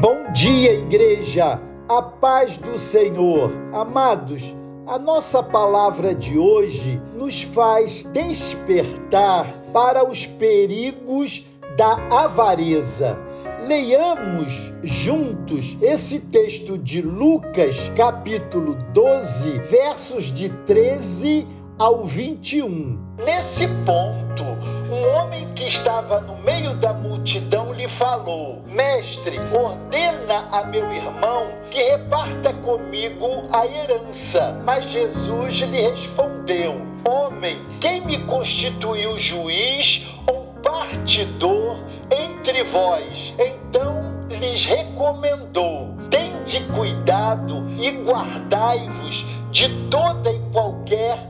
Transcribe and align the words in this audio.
Bom 0.00 0.32
dia, 0.32 0.72
igreja! 0.72 1.60
A 1.86 2.00
paz 2.00 2.56
do 2.56 2.78
Senhor. 2.78 3.52
Amados, 3.70 4.56
a 4.86 4.98
nossa 4.98 5.42
palavra 5.42 6.14
de 6.14 6.38
hoje 6.38 6.98
nos 7.14 7.42
faz 7.42 8.04
despertar 8.04 9.46
para 9.74 10.02
os 10.02 10.24
perigos 10.24 11.44
da 11.76 11.96
avareza. 12.10 13.18
Leiamos 13.66 14.72
juntos 14.82 15.76
esse 15.82 16.18
texto 16.18 16.78
de 16.78 17.02
Lucas, 17.02 17.92
capítulo 17.94 18.76
12, 18.94 19.58
versos 19.58 20.32
de 20.32 20.48
13 20.64 21.46
ao 21.78 22.06
21. 22.06 22.98
Nesse 23.22 23.68
ponto, 23.84 24.29
um 25.00 25.16
homem 25.16 25.48
que 25.54 25.64
estava 25.64 26.20
no 26.20 26.36
meio 26.36 26.74
da 26.74 26.92
multidão 26.92 27.72
lhe 27.72 27.88
falou: 27.88 28.62
Mestre, 28.66 29.38
ordena 29.38 30.46
a 30.52 30.64
meu 30.64 30.92
irmão 30.92 31.46
que 31.70 31.82
reparta 31.82 32.52
comigo 32.52 33.44
a 33.50 33.66
herança. 33.66 34.60
Mas 34.64 34.84
Jesus 34.84 35.56
lhe 35.56 35.80
respondeu: 35.80 36.82
Homem, 37.08 37.58
quem 37.80 38.02
me 38.02 38.18
constituiu 38.24 39.18
juiz 39.18 40.06
ou 40.26 40.54
partidor 40.62 41.78
entre 42.10 42.62
vós? 42.64 43.34
Então 43.38 44.26
lhes 44.28 44.66
recomendou: 44.66 45.94
Tende 46.10 46.60
cuidado 46.74 47.66
e 47.78 47.90
guardai-vos 47.90 49.24
de 49.50 49.68
toda 49.88 50.30
e 50.30 50.38
qualquer 50.52 50.69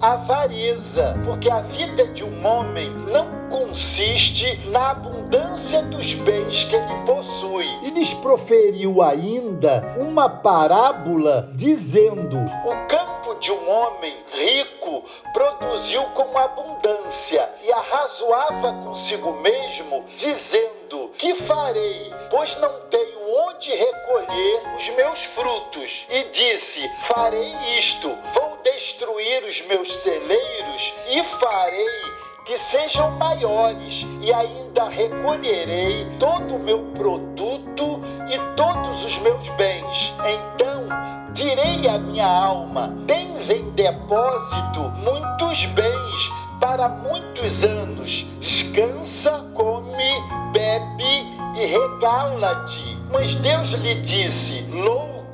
avareza, 0.00 1.18
porque 1.24 1.50
a 1.50 1.60
vida 1.60 2.06
de 2.08 2.24
um 2.24 2.46
homem 2.46 2.90
não 2.90 3.48
consiste 3.48 4.60
na 4.68 4.90
abundância 4.90 5.82
dos 5.82 6.14
bens 6.14 6.64
que 6.64 6.76
ele 6.76 6.94
possui. 7.06 7.66
E 7.82 7.90
lhes 7.90 8.12
proferiu 8.14 9.02
ainda 9.02 9.96
uma 9.98 10.28
parábola 10.28 11.50
dizendo: 11.54 12.36
O 12.36 12.86
campo 12.86 13.34
de 13.40 13.50
um 13.52 13.70
homem 13.70 14.14
rico 14.32 15.04
produziu 15.32 16.02
com 16.14 16.36
abundância 16.38 17.48
e 17.62 17.72
arrazoava 17.72 18.72
consigo 18.84 19.32
mesmo, 19.40 20.04
dizendo: 20.16 21.12
Que 21.18 21.34
farei, 21.34 22.12
pois 22.30 22.56
não 22.56 22.80
tenho 22.90 23.16
onde 23.48 23.70
recolher 23.70 24.62
os 24.76 24.88
meus 24.90 25.24
frutos. 25.24 26.06
E 26.08 26.24
disse: 26.24 26.88
Farei 27.06 27.52
isto, 27.78 28.16
vou 28.32 28.45
destruir 28.72 29.44
os 29.44 29.62
meus 29.62 29.94
celeiros 29.96 30.94
e 31.08 31.22
farei 31.38 32.16
que 32.44 32.58
sejam 32.58 33.10
maiores, 33.12 34.06
e 34.20 34.32
ainda 34.32 34.88
recolherei 34.88 36.06
todo 36.18 36.56
o 36.56 36.58
meu 36.58 36.80
produto 36.96 38.00
e 38.28 38.56
todos 38.56 39.04
os 39.04 39.18
meus 39.18 39.48
bens. 39.50 40.14
Então 40.24 40.88
direi 41.32 41.88
à 41.88 41.98
minha 41.98 42.26
alma: 42.26 42.92
Tens 43.06 43.50
em 43.50 43.70
depósito 43.70 44.80
muitos 44.96 45.64
bens 45.66 46.32
para 46.60 46.88
muitos 46.88 47.64
anos. 47.64 48.24
Descansa, 48.40 49.44
come, 49.54 50.22
bebe 50.52 51.26
e 51.56 51.66
regala-te. 51.66 52.96
Mas 53.12 53.34
Deus 53.36 53.70
lhe 53.70 53.96
disse: 53.96 54.62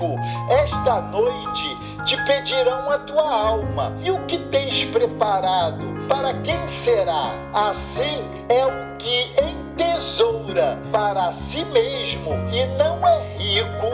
Louco, 0.00 0.16
esta 0.48 1.02
noite 1.02 1.76
te 2.06 2.16
pedirão 2.24 2.90
a 2.90 2.98
tua 3.00 3.30
alma. 3.30 3.92
E 4.00 4.10
o 4.10 4.24
que 4.26 4.38
tens 4.38 4.84
preparado? 4.86 5.90
para 6.10 6.34
quem 6.42 6.66
será? 6.66 7.32
Assim 7.54 8.28
é 8.48 8.66
o 8.66 8.96
que 8.98 9.30
entesoura 9.40 10.76
para 10.90 11.32
si 11.32 11.64
mesmo 11.66 12.32
e 12.52 12.66
não 12.76 13.06
é 13.06 13.36
rico 13.36 13.86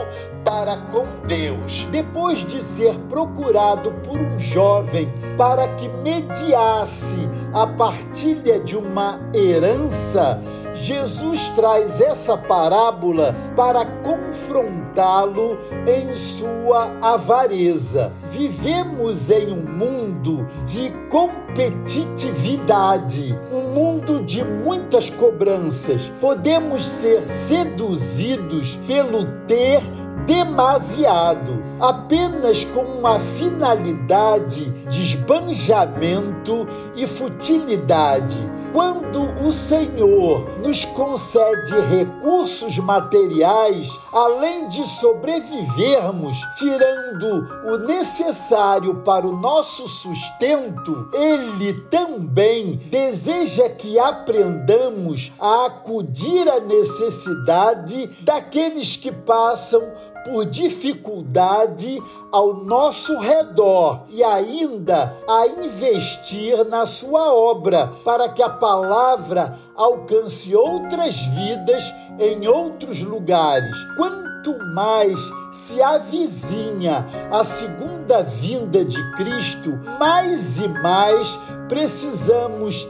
para 0.47 0.77
com 0.77 1.05
Deus. 1.27 1.89
Depois 1.91 2.39
de 2.39 2.63
ser 2.63 2.95
procurado 3.09 3.91
por 4.05 4.17
um 4.17 4.39
jovem 4.39 5.13
para 5.37 5.67
que 5.75 5.89
mediasse 5.89 7.19
a 7.53 7.67
partilha 7.67 8.61
de 8.61 8.77
uma 8.77 9.19
herança, 9.35 10.41
Jesus 10.73 11.49
traz 11.51 12.01
essa 12.01 12.37
parábola 12.37 13.35
para 13.57 13.85
confrontá-lo 13.85 15.59
em 15.87 16.15
sua 16.15 16.93
avareza. 17.03 18.13
Vivemos 18.31 19.29
em 19.31 19.51
um 19.51 19.63
mundo 19.63 20.47
de 20.65 20.93
competitividade, 21.11 23.37
um 23.51 23.73
mundo 23.73 24.23
de 24.23 24.45
muitas 24.45 25.11
cobranças. 25.11 26.13
Podemos 26.21 26.87
ser 26.87 27.27
seduzidos 27.27 28.77
pelo 28.87 29.27
ter 29.49 29.81
demasiado, 30.27 31.63
apenas 31.81 32.65
com 32.65 32.83
uma 32.83 33.21
finalidade 33.21 34.71
de 34.89 35.03
esbanjamento 35.03 36.67
e 36.97 37.07
futilidade. 37.07 38.37
Quando 38.73 39.23
o 39.47 39.53
Senhor 39.53 40.59
nos 40.59 40.85
concede 40.85 41.81
recursos 41.89 42.77
materiais, 42.77 43.89
além 44.13 44.69
de 44.69 44.85
sobrevivermos, 44.85 46.37
tirando 46.57 47.49
o 47.65 47.79
necessário 47.87 48.97
para 48.97 49.27
o 49.27 49.35
nosso 49.35 49.89
sustento, 49.89 51.09
Ele 51.15 51.73
também 51.89 52.77
deseja 52.91 53.67
que 53.71 53.99
aprendamos 53.99 55.33
a 55.41 55.67
acudir 55.67 56.47
à 56.47 56.61
necessidade 56.61 58.09
daqueles 58.21 58.95
que 58.95 59.11
passam 59.11 59.83
por 60.27 60.45
dificuldade 60.45 62.03
ao 62.33 62.53
nosso 62.53 63.17
redor 63.21 64.01
e 64.11 64.25
ainda 64.25 65.15
a 65.29 65.47
investir 65.47 66.65
na 66.65 66.85
sua 66.85 67.33
obra 67.33 67.93
para 68.05 68.29
que 68.29 68.43
a 68.43 68.51
palavra 68.51 69.57
alcance 69.77 70.55
outras 70.55 71.15
vidas 71.17 71.85
em 72.19 72.49
outros 72.49 73.01
lugares. 73.03 73.77
Quanto 73.97 74.59
mais 74.75 75.17
se 75.53 75.81
avizinha 75.81 77.07
a 77.31 77.45
segunda 77.45 78.23
vinda 78.23 78.85
de 78.85 79.01
Cristo, 79.13 79.79
mais 79.99 80.59
e 80.59 80.67
mais 80.67 81.39
precisamos 81.69 82.87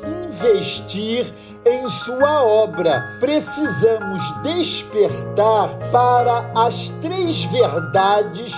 em 1.65 1.89
sua 1.89 2.45
obra. 2.45 3.17
Precisamos 3.21 4.23
despertar 4.43 5.69
para 5.91 6.51
as 6.55 6.91
três 7.01 7.45
verdades 7.45 8.53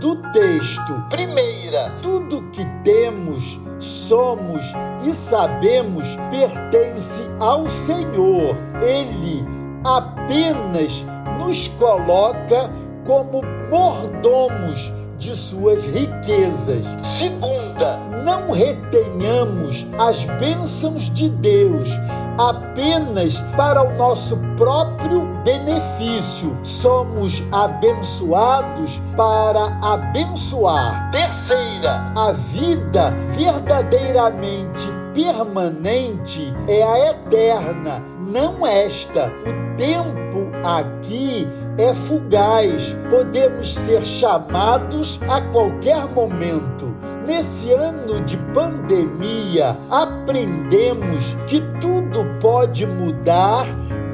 do 0.00 0.16
texto. 0.32 1.04
Primeira, 1.10 1.92
tudo 2.02 2.42
que 2.50 2.64
temos, 2.82 3.58
somos 3.78 4.62
e 5.02 5.14
sabemos 5.14 6.06
pertence 6.30 7.20
ao 7.40 7.68
Senhor. 7.68 8.56
Ele 8.82 9.44
apenas 9.84 11.04
nos 11.38 11.68
coloca 11.68 12.70
como 13.04 13.42
mordomos 13.70 14.92
de 15.18 15.34
suas 15.36 15.84
riquezas. 15.86 16.84
Segunda, 17.02 17.98
não 18.24 18.50
retenhamos 18.50 19.86
as 19.98 20.24
bênçãos 20.24 21.10
de 21.10 21.28
Deus 21.28 21.90
apenas 22.38 23.36
para 23.56 23.82
o 23.82 23.96
nosso 23.96 24.36
próprio 24.56 25.26
benefício. 25.44 26.58
Somos 26.62 27.42
abençoados 27.52 29.00
para 29.16 29.66
abençoar. 29.82 31.10
Terceira, 31.10 32.12
a 32.16 32.32
vida 32.32 33.10
verdadeiramente 33.36 34.88
permanente 35.14 36.52
é 36.66 36.82
a 36.82 37.10
eterna, 37.10 38.02
não 38.26 38.66
esta. 38.66 39.26
O 39.26 39.76
tempo 39.76 40.50
aqui 40.64 41.46
é 41.78 41.92
fugaz, 41.94 42.96
podemos 43.10 43.74
ser 43.74 44.04
chamados 44.04 45.20
a 45.28 45.40
qualquer 45.40 46.06
momento. 46.06 46.94
Nesse 47.26 47.72
ano 47.72 48.20
de 48.20 48.36
pandemia, 48.52 49.76
aprendemos 49.90 51.34
que 51.46 51.60
tudo 51.80 52.24
pode 52.40 52.86
mudar 52.86 53.66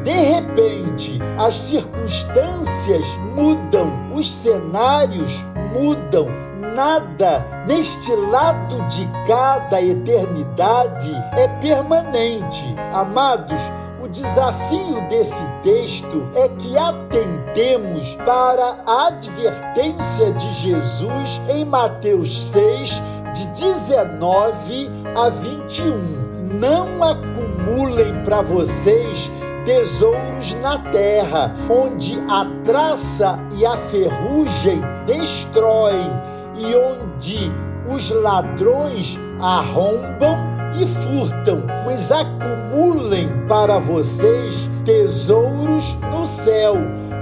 de 0.04 0.12
repente, 0.12 1.18
as 1.38 1.54
circunstâncias 1.54 3.04
mudam, 3.34 3.92
os 4.14 4.32
cenários 4.32 5.44
mudam, 5.74 6.26
nada 6.58 7.44
neste 7.66 8.10
lado 8.14 8.80
de 8.88 9.06
cada 9.26 9.82
eternidade 9.82 11.12
é 11.32 11.46
permanente. 11.60 12.64
Amados, 12.94 13.60
desafio 14.10 15.00
desse 15.08 15.42
texto 15.62 16.28
é 16.34 16.48
que 16.48 16.76
atentemos 16.76 18.14
para 18.24 18.78
a 18.86 19.06
advertência 19.08 20.32
de 20.32 20.52
Jesus 20.54 21.40
em 21.48 21.64
Mateus 21.64 22.42
6, 22.50 22.90
de 23.34 23.46
19 23.46 24.90
a 25.16 25.28
21. 25.28 26.30
Não 26.58 27.02
acumulem 27.02 28.24
para 28.24 28.42
vocês 28.42 29.30
tesouros 29.64 30.54
na 30.54 30.78
terra, 30.90 31.54
onde 31.70 32.18
a 32.28 32.44
traça 32.64 33.38
e 33.56 33.64
a 33.64 33.76
ferrugem 33.76 34.82
destroem 35.06 36.10
e 36.56 36.74
onde 36.74 37.52
os 37.88 38.10
ladrões 38.10 39.18
arrombam 39.40 40.59
e 40.74 40.86
furtam, 40.86 41.62
mas 41.84 42.10
acumulem 42.10 43.28
para 43.46 43.78
vocês 43.78 44.68
tesouros 44.84 45.94
no 46.12 46.26
céu, 46.26 46.76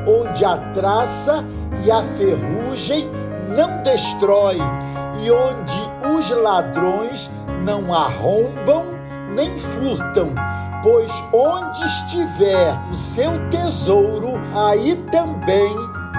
onde 0.07 0.45
a 0.45 0.57
traça 0.73 1.45
e 1.85 1.91
a 1.91 2.03
ferrugem 2.03 3.11
não 3.57 3.83
destroem 3.83 4.61
e 5.23 5.31
onde 5.31 6.17
os 6.17 6.31
ladrões 6.31 7.31
não 7.65 7.93
arrombam 7.93 8.85
nem 9.35 9.57
furtam. 9.59 10.35
Pois 10.83 11.13
onde 11.33 11.85
estiver 11.85 12.79
o 12.91 12.95
seu 12.95 13.51
tesouro, 13.51 14.41
aí 14.55 14.95
também 15.11 15.75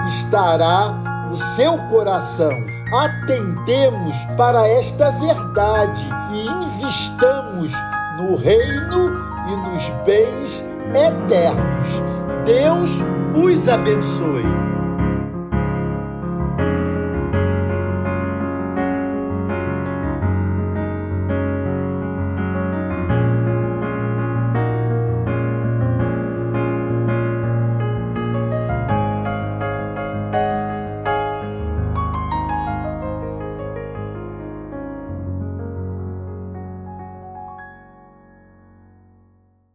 estará 0.06 0.94
o 1.32 1.36
seu 1.36 1.78
coração. 1.88 2.50
Atentemos 2.92 4.16
para 4.36 4.66
esta 4.68 5.12
verdade 5.12 6.08
e 6.32 6.46
investamos 6.46 7.72
no 8.18 8.34
reino 8.34 9.12
e 9.48 9.56
nos 9.56 9.88
bens 10.04 10.64
eternos. 10.92 12.02
Deus 12.44 12.90
os 13.36 13.68
abençoe. 13.68 14.69